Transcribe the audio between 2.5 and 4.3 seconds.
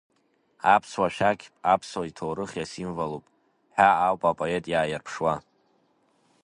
иасимволуп ҳәа ауп